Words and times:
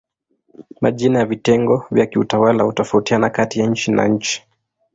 Majina 0.81 1.19
ya 1.19 1.25
vitengo 1.25 1.85
vya 1.91 2.05
kiutawala 2.05 2.63
hutofautiana 2.63 3.29
kati 3.29 3.59
ya 3.59 3.67
nchi 3.67 3.91
na 3.91 4.07
nchi. 4.07 4.43